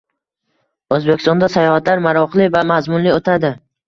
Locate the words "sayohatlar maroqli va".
1.55-2.65